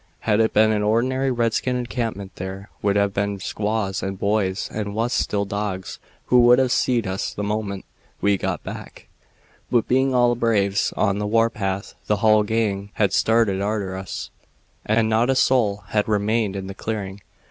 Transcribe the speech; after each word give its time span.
Had 0.21 0.39
it 0.39 0.51
been 0.51 0.71
an 0.71 0.81
ordinary 0.81 1.29
redskin 1.29 1.75
encampment 1.75 2.37
there 2.37 2.71
would 2.81 2.95
have 2.95 3.13
been 3.13 3.37
squaws, 3.39 4.01
and 4.01 4.17
boys, 4.17 4.67
and 4.73 4.95
wuss 4.95 5.13
still, 5.13 5.45
dogs, 5.45 5.99
who 6.25 6.39
would 6.39 6.57
have 6.57 6.71
seed 6.71 7.05
us 7.05 7.31
the 7.35 7.43
moment 7.43 7.85
we 8.19 8.35
got 8.35 8.63
back; 8.63 9.05
but 9.69 9.87
being 9.87 10.15
all 10.15 10.33
braves 10.33 10.91
on 10.97 11.19
the 11.19 11.27
war 11.27 11.51
path 11.51 11.93
the 12.07 12.17
hull 12.25 12.41
gang 12.41 12.89
had 12.93 13.13
started 13.13 13.61
arter 13.61 13.95
us, 13.95 14.31
and 14.87 15.07
not 15.07 15.29
a 15.29 15.35
soul 15.35 15.83
had 15.89 16.07
remained 16.07 16.55
in 16.55 16.65
the 16.65 16.73
clearing. 16.73 17.21